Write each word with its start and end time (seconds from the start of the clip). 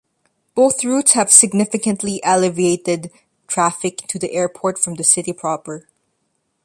Both 0.55 0.83
routes 0.83 1.11
have 1.11 1.31
significantly 1.31 2.21
alleviated 2.25 3.11
traffic 3.45 3.97
to 4.07 4.17
the 4.17 4.31
airport 4.31 4.79
from 4.79 4.95
the 4.95 5.03
city 5.03 5.31
proper. 5.31 5.87